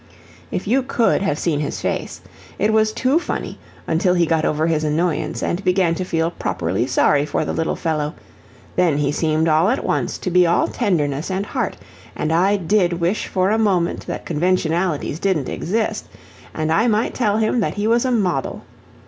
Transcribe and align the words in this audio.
If 0.49 0.67
you 0.67 0.81
COULD 0.81 1.21
have 1.21 1.37
seen 1.37 1.59
his 1.59 1.79
face! 1.79 2.21
it 2.57 2.73
was 2.73 2.91
too 2.91 3.19
funny, 3.19 3.59
until 3.85 4.15
he 4.15 4.25
got 4.25 4.45
over 4.45 4.65
his 4.65 4.83
annoyance, 4.83 5.43
and 5.43 5.63
began 5.63 5.93
to 5.93 6.03
feel 6.03 6.31
properly 6.31 6.87
sorry 6.87 7.23
for 7.23 7.45
the 7.45 7.53
little 7.53 7.75
fellow 7.75 8.15
then 8.75 8.97
he 8.97 9.11
seemed 9.11 9.47
all 9.47 9.69
at 9.69 9.85
once 9.85 10.17
to 10.17 10.31
be 10.31 10.47
all 10.47 10.67
tenderness 10.67 11.29
and 11.29 11.45
heart, 11.45 11.77
and 12.15 12.33
I 12.33 12.55
DID 12.57 12.93
wish 12.93 13.27
for 13.27 13.51
a 13.51 13.59
moment 13.59 14.07
that 14.07 14.25
conventionalities 14.25 15.19
didn't 15.19 15.49
exist, 15.49 16.07
and 16.51 16.71
I 16.71 16.87
might 16.87 17.13
tell 17.13 17.37
him 17.37 17.59
that 17.59 17.75
he 17.75 17.85
was 17.85 18.03
a 18.03 18.09
model. 18.11 18.63